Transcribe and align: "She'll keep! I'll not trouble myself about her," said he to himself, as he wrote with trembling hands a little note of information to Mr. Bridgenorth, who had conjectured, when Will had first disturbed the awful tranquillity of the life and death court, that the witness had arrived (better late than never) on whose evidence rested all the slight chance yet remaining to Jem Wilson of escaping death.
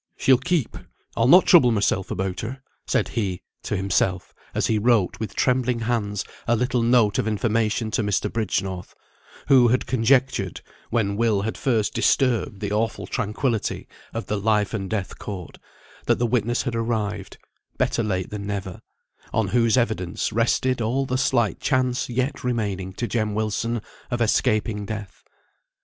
"She'll 0.17 0.39
keep! 0.39 0.77
I'll 1.15 1.27
not 1.27 1.45
trouble 1.45 1.69
myself 1.71 2.09
about 2.09 2.39
her," 2.39 2.63
said 2.87 3.09
he 3.09 3.43
to 3.61 3.77
himself, 3.77 4.33
as 4.55 4.65
he 4.65 4.79
wrote 4.79 5.19
with 5.19 5.35
trembling 5.35 5.81
hands 5.81 6.25
a 6.47 6.55
little 6.55 6.81
note 6.81 7.19
of 7.19 7.27
information 7.27 7.91
to 7.91 8.01
Mr. 8.01 8.27
Bridgenorth, 8.33 8.95
who 9.47 9.67
had 9.67 9.85
conjectured, 9.85 10.61
when 10.89 11.17
Will 11.17 11.43
had 11.43 11.55
first 11.55 11.93
disturbed 11.93 12.61
the 12.61 12.71
awful 12.71 13.05
tranquillity 13.05 13.87
of 14.11 14.25
the 14.25 14.39
life 14.39 14.73
and 14.73 14.89
death 14.89 15.19
court, 15.19 15.59
that 16.07 16.17
the 16.17 16.25
witness 16.25 16.63
had 16.63 16.73
arrived 16.75 17.37
(better 17.77 18.01
late 18.01 18.31
than 18.31 18.47
never) 18.47 18.81
on 19.31 19.49
whose 19.49 19.77
evidence 19.77 20.33
rested 20.33 20.81
all 20.81 21.05
the 21.05 21.15
slight 21.15 21.59
chance 21.59 22.09
yet 22.09 22.43
remaining 22.43 22.91
to 22.93 23.07
Jem 23.07 23.35
Wilson 23.35 23.83
of 24.09 24.19
escaping 24.19 24.87
death. 24.87 25.23